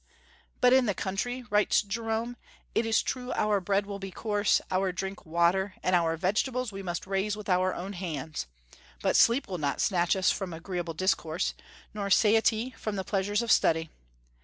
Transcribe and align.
"But 0.61 0.73
in 0.73 0.87
the 0.87 0.95
country," 0.95 1.43
writes 1.51 1.83
Jerome, 1.83 2.35
"it 2.73 2.87
is 2.87 3.03
true 3.03 3.31
our 3.33 3.59
bread 3.61 3.85
will 3.85 3.99
be 3.99 4.09
coarse, 4.09 4.59
our 4.71 4.91
drink 4.91 5.27
water, 5.27 5.75
and 5.83 5.95
our 5.95 6.17
vegetables 6.17 6.71
we 6.71 6.81
must 6.81 7.05
raise 7.05 7.37
with 7.37 7.47
our 7.47 7.71
own 7.75 7.93
hands; 7.93 8.47
but 9.03 9.15
sleep 9.15 9.47
will 9.47 9.59
not 9.59 9.79
snatch 9.79 10.15
us 10.15 10.31
from 10.31 10.53
agreeable 10.53 10.95
discourse, 10.95 11.53
nor 11.93 12.09
satiety 12.09 12.71
from 12.79 12.95
the 12.95 13.03
pleasures 13.03 13.43
of 13.43 13.51
study. 13.51 13.91